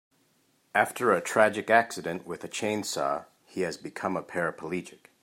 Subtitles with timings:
[0.73, 5.09] After a tragic accident with a chainsaw he has become a paraplegic.